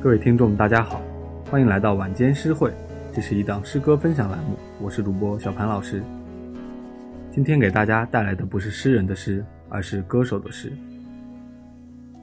[0.00, 1.02] 各位听众，大家好，
[1.50, 2.72] 欢迎来到晚间诗会，
[3.12, 6.00] 这是一档诗歌分享栏目，我是主播小潘老师。
[7.32, 10.72] 今天给大家带来的不是诗人的诗，而是歌手的诗。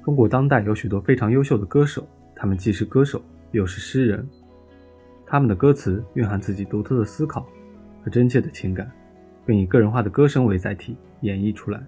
[0.06, 3.22] 中国当代有许多非常优秀的歌手，他们既是歌手，
[3.52, 4.26] 又是诗人。
[5.26, 7.46] 他们的歌词蕴含自己独特的思考
[8.05, 8.90] 和真切的情感，
[9.46, 11.84] 并以个人化的歌声为载体演绎出来。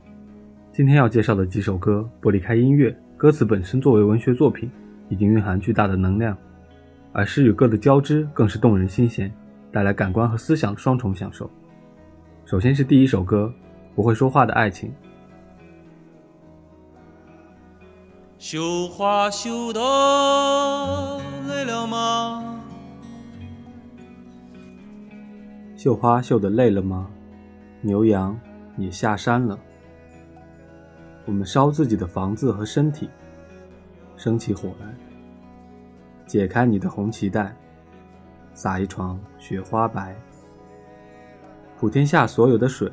[0.73, 4.69] 今天要介绍的几首歌，不离开音乐，歌词本身作为文学作品，
[5.09, 6.37] 已经蕴含巨大的能量，
[7.13, 9.31] 而诗与歌的交织更是动人心弦，
[9.71, 11.49] 带来感官和思想双重享受。
[12.45, 13.53] 首先是第一首歌，
[13.95, 14.89] 《不会说话的爱情》。
[18.37, 19.81] 绣花绣的
[21.47, 22.61] 累了吗？
[25.75, 27.07] 绣花绣的累了吗？
[27.81, 28.39] 牛羊
[28.77, 29.57] 也下山了。
[31.25, 33.09] 我们烧自己的房子和身体，
[34.17, 34.93] 生起火来，
[36.25, 37.55] 解开你的红旗带，
[38.53, 40.15] 撒一床雪花白。
[41.79, 42.91] 普天下所有的水，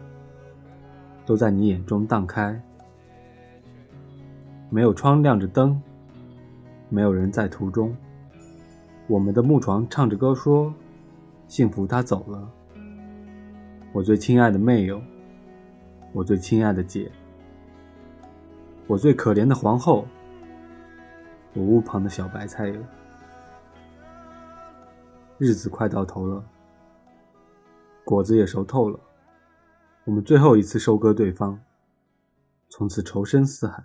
[1.25, 2.61] 都在你眼中荡开。
[4.69, 5.81] 没有窗亮着灯，
[6.91, 7.97] 没有人在途中。
[9.07, 10.73] 我们的木床唱着歌说
[11.49, 12.51] ：“幸福他走了。”
[13.93, 15.01] 我最亲爱的妹友，
[16.13, 17.11] 我最亲爱的姐。
[18.87, 20.07] 我最可怜的皇后，
[21.55, 22.75] 我屋旁的小白菜哟。
[25.39, 26.45] 日子快到头了，
[28.05, 29.01] 果子也熟透了，
[30.05, 31.61] 我们最后一次收割对方，
[32.69, 33.85] 从此仇深似海。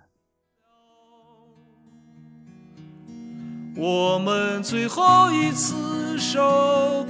[3.76, 6.40] 我们最后一次收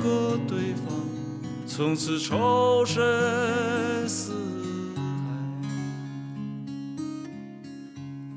[0.02, 0.86] 割对方，
[1.66, 4.32] 从此仇深似
[4.94, 5.02] 海。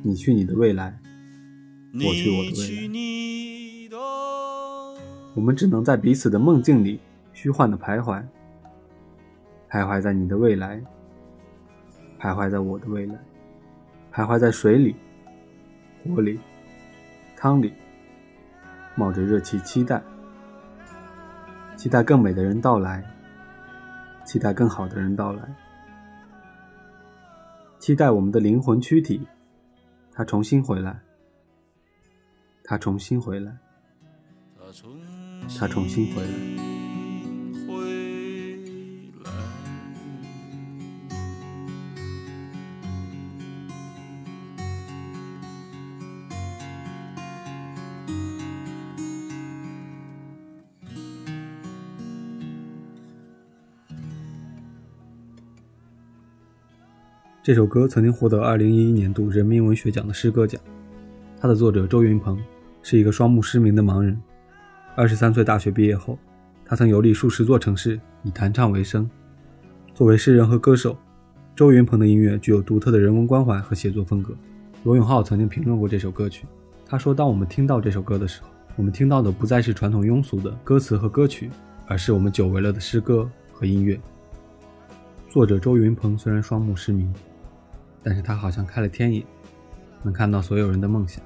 [0.02, 1.00] 你去你的未来，
[1.96, 4.00] 抹去我的未来。
[5.36, 7.00] 我们只能在彼此的梦境里
[7.34, 8.24] 虚幻的徘徊，
[9.70, 10.82] 徘徊在你的未来，
[12.20, 13.16] 徘徊在我的未来，
[14.12, 14.96] 徘徊在水里、
[16.04, 16.40] 火里、
[17.38, 17.72] 汤里，
[18.96, 20.02] 冒着热气，期待，
[21.78, 23.04] 期待更美的人到来，
[24.26, 25.44] 期待更好的人到来，
[27.78, 29.22] 期待我们的灵魂躯体。
[30.12, 31.00] 他重新回来，
[32.66, 33.52] 他重新回来，
[35.60, 36.30] 他重新回来。
[57.44, 60.60] 这首歌曾经获得2011年度人民文学奖的诗歌奖。
[61.42, 62.42] 它的作者周云鹏
[62.84, 64.22] 是一个双目失明的盲人。
[64.98, 66.20] 23岁大学毕业后，
[66.64, 69.10] 他曾游历数十座城市，以弹唱为生。
[69.96, 70.96] 作为诗人和歌手，
[71.56, 74.36] 周云鹏的音乐具有独特的人文关怀和写作风格。
[74.84, 76.46] 罗永浩曾经评论过这首歌曲，
[76.86, 81.50] 他说：“当我们听到这首歌的时候，我们听到的不再是传统庸俗的歌词和歌曲，
[81.88, 84.00] 而是我们久违了的诗歌和音乐。”
[85.30, 87.12] 作者周云鹏虽然双目失明。
[88.06, 89.24] 但是他好像开了天眼，
[90.04, 91.24] 能看到所有人的梦想。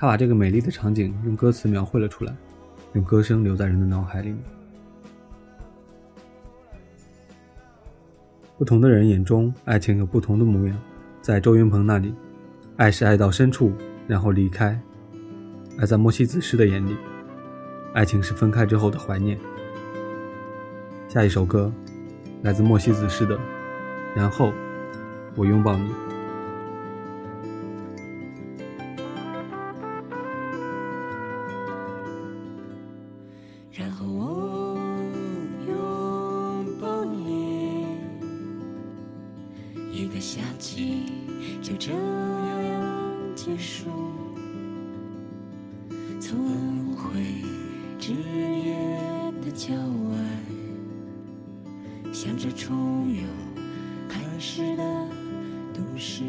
[0.00, 2.34] 他把这个美丽的场景用歌词描绘了出来，
[2.94, 4.38] 用歌声留在人的脑海里面。
[8.56, 10.74] 不同的人眼中，爱情有不同的模样。
[11.20, 12.14] 在周云鹏那里，
[12.78, 13.74] 爱是爱到深处
[14.08, 14.74] 然后离开；
[15.78, 16.96] 而在莫西子诗的眼里，
[17.92, 19.38] 爱情是分开之后的怀念。
[21.08, 21.70] 下一首歌，
[22.40, 23.36] 来自莫西子诗的
[24.14, 24.48] 《然后》。
[25.36, 25.90] 我拥抱你，
[33.80, 34.76] 然后我
[35.66, 35.74] 拥
[36.78, 37.86] 抱你，
[39.90, 41.06] 一个夏季
[41.62, 41.98] 就这样
[43.34, 43.88] 结束，
[46.20, 47.22] 从轮回
[47.98, 48.76] 之夜
[49.42, 50.12] 的郊外，
[52.12, 53.22] 向着重游
[54.10, 55.08] 开始的
[55.72, 56.22] 都市。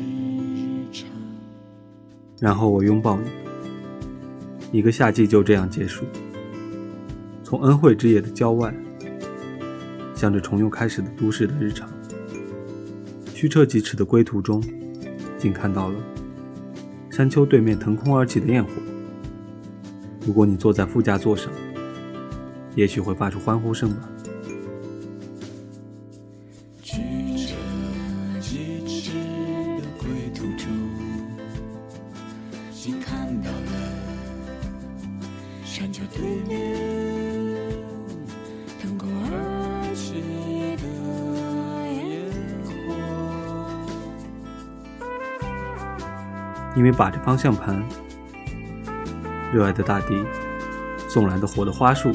[2.40, 3.30] 然后我拥抱你，
[4.72, 6.06] 一个夏季就这样结束。
[7.52, 8.74] 从恩惠之夜的郊外，
[10.16, 11.90] 向着重又开始的都市的日常，
[13.34, 14.64] 驱车疾驰的归途中，
[15.38, 15.96] 竟看到了
[17.10, 18.72] 山丘对面腾空而起的焰火。
[20.26, 21.52] 如果你坐在副驾座上，
[22.74, 24.10] 也许会发出欢呼声吧。
[46.76, 47.84] 因为把着方向盘，
[49.54, 50.16] 热爱的大地，
[51.08, 52.12] 送来的火的花束，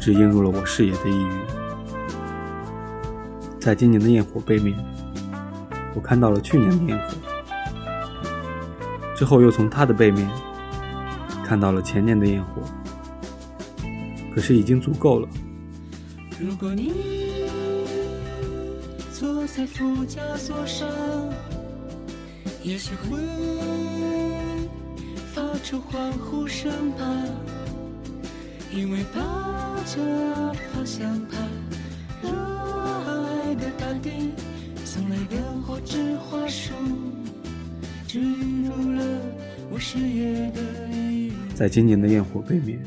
[0.00, 1.30] 只映入了我视野的一隅。
[3.58, 4.78] 在今年的焰火背面，
[5.94, 7.14] 我看到了去年的焰火，
[9.16, 10.28] 之后又从它的背面
[11.44, 12.62] 看到了前年的焰火。
[14.34, 15.28] 可是已经足够了。
[16.38, 17.48] 如果你
[19.12, 20.88] 坐在副驾座上，
[22.68, 23.16] 也许会
[25.32, 27.24] 发出欢呼声吧，
[28.70, 29.22] 因为把
[29.86, 31.48] 着方向盘，
[32.22, 34.10] 热爱的大地
[34.84, 36.74] 送来烟火之花束，
[38.06, 39.02] 植入了
[39.70, 40.60] 我视野的
[40.90, 41.36] 一隅。
[41.54, 42.78] 在今年的焰火背面，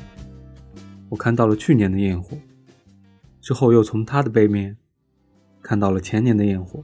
[1.09, 2.37] 我看到了去年的焰火，
[3.41, 4.77] 之后又从它的背面
[5.63, 6.83] 看到了前年的焰火。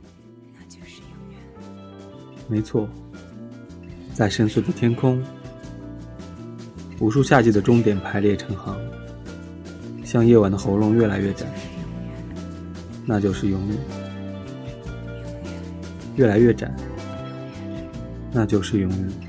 [2.47, 2.87] 没错，
[4.13, 5.21] 在深邃的天空，
[6.99, 8.77] 无数夏季的终点排列成行，
[10.03, 11.45] 向夜晚的喉咙越来越窄，
[13.05, 13.77] 那就是永远；
[16.15, 16.73] 越来越窄，
[18.31, 19.26] 那就是永远。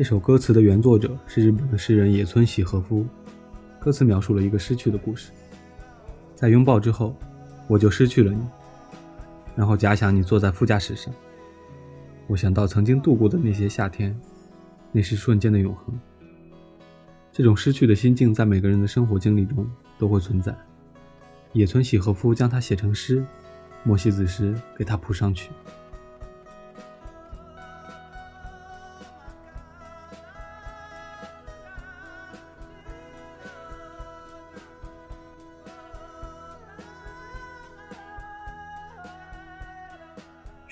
[0.00, 3.04] 这首歌词的原作者是日本的诗人野村喜和夫。
[3.78, 5.30] 歌词描述了一个失去的故事，
[6.34, 7.14] 在拥抱之后，
[7.66, 8.40] 我就失去了你。
[9.54, 11.12] 然后假想你坐在副驾驶上，
[12.28, 14.18] 我想到曾经度过的那些夏天，
[14.90, 16.00] 那是瞬间的永恒。
[17.30, 20.56] 这种失去的心境在每个人的生活经历中都会存在。
[21.52, 23.22] 野村喜和夫将它写成诗，
[23.82, 25.50] 莫西子诗给它谱上曲。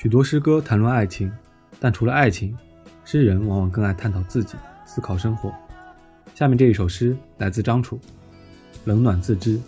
[0.09, 1.31] 许多诗歌谈论爱情，
[1.79, 2.57] 但除了爱情，
[3.05, 4.57] 诗人往往更爱探讨自己，
[4.87, 5.53] 思考生活。
[6.35, 7.97] 下面这一首诗来自张楚，
[8.87, 9.59] 《冷暖自知》。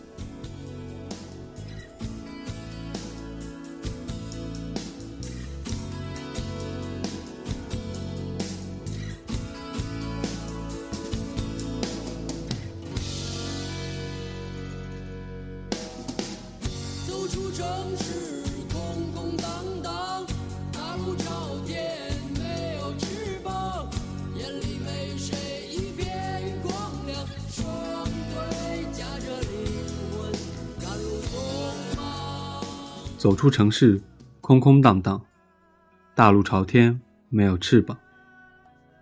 [33.20, 34.00] 走出城市，
[34.40, 35.20] 空空荡荡，
[36.14, 36.98] 大路朝天，
[37.28, 37.94] 没有翅膀，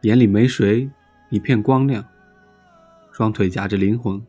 [0.02, 0.90] 眼里没谁，
[1.30, 2.04] 一片光亮，
[3.12, 4.20] 双腿夹着灵魂，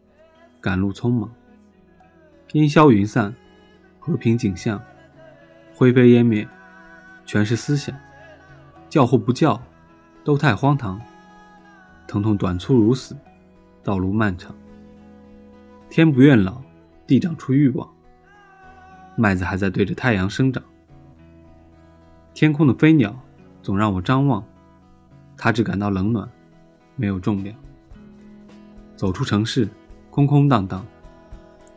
[0.61, 1.27] 赶路匆忙。
[2.51, 3.33] 烟消云散，
[3.97, 4.79] 和平景象，
[5.73, 6.47] 灰飞烟灭，
[7.25, 7.95] 全是思想。
[8.89, 9.59] 叫或不叫，
[10.23, 11.01] 都太荒唐。
[12.05, 13.17] 疼痛短促如死，
[13.81, 14.55] 道路漫长。
[15.89, 16.61] 天不愿老，
[17.07, 17.89] 地长出欲望。
[19.19, 20.63] 麦子还在对着太阳生长。
[22.33, 23.13] 天空的飞鸟
[23.61, 24.41] 总让我张望，
[25.35, 26.25] 它只感到冷暖，
[26.95, 27.53] 没有重量。
[28.95, 29.67] 走出城市，
[30.09, 30.85] 空空荡荡，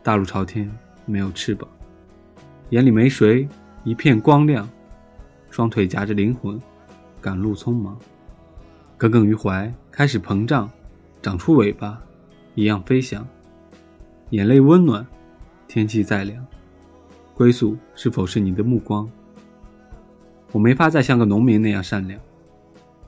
[0.01, 0.71] 大路朝天，
[1.05, 1.67] 没有翅膀，
[2.69, 3.45] 眼里没谁，
[3.83, 4.67] 一片光亮，
[5.49, 6.57] 双腿夹着灵魂，
[7.19, 7.99] 赶路匆忙。
[8.97, 10.71] 耿耿于怀，开始膨胀，
[11.21, 12.01] 长出尾巴，
[12.55, 13.27] 一样飞翔。
[14.29, 15.05] 眼泪温暖，
[15.67, 16.45] 天气再凉。
[17.33, 19.09] 归宿是否是你的目光？
[20.51, 22.19] 我没法再像个农民那样善良，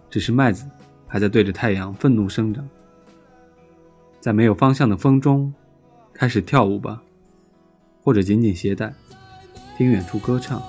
[0.10, 0.66] 只是麦子
[1.06, 2.68] 还在对着太阳愤怒生长。
[4.20, 5.54] 在没有方向的风中，
[6.12, 7.04] 开始跳舞吧，
[8.02, 8.92] 或者紧紧携带，
[9.78, 10.60] 听远处歌唱。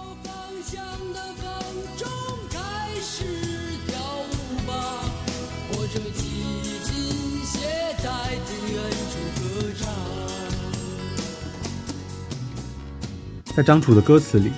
[13.56, 14.52] 在张楚的歌词里，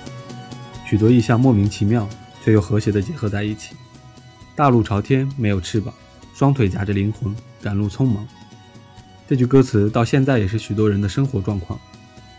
[0.85, 2.05] 许多意象莫名其妙
[2.43, 3.73] 却又和谐地结合在一起。
[4.57, 5.93] 大路朝天，没有翅膀，
[6.35, 8.27] 双腿夹着灵魂，赶路匆忙。
[9.25, 11.79] 这句歌词到现在也是许多人的生活状况，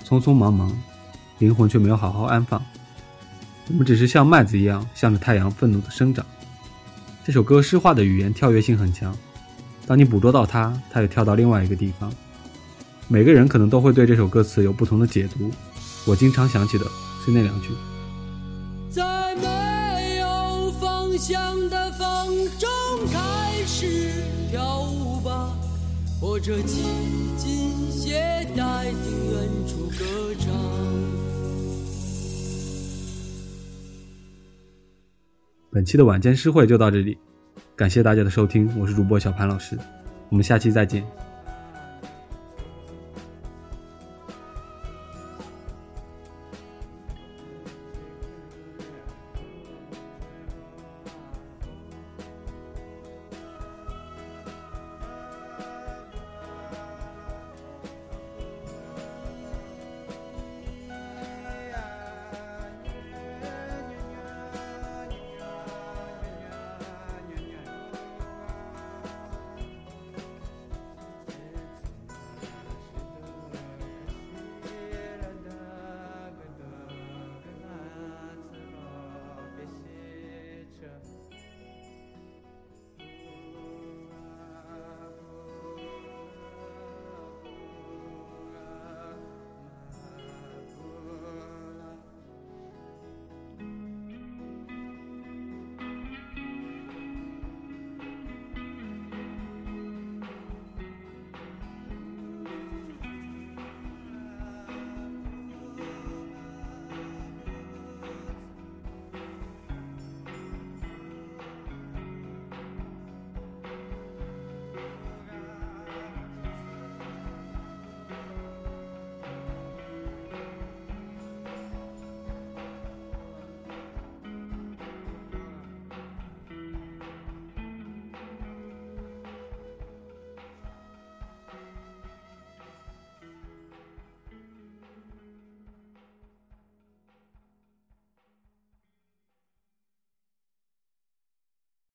[0.06, 0.70] 匆匆忙忙，
[1.38, 2.62] 灵魂却没有好好安放。
[3.68, 6.26] 我们只是像麦子一样，向着太阳愤怒地生长。
[7.24, 9.16] 这首歌诗化的语言跳跃性很强，
[9.86, 12.12] 当你捕捉到它，它又跳到另外一个地方。
[13.08, 15.50] 每个人可能都会对这首歌词有不同的解读。
[16.06, 16.84] 我经常想起的
[17.24, 17.68] 是那两句：
[18.90, 22.68] 在没有方向的风中
[23.12, 24.10] 开始
[24.50, 25.54] 跳舞吧，
[26.20, 26.82] 或者系
[27.36, 30.50] 紧鞋带听远处歌唱。
[35.70, 37.16] 本期的晚间诗会就到这里，
[37.76, 39.78] 感谢大家的收听，我是主播小潘老师，
[40.28, 41.04] 我们下期再见。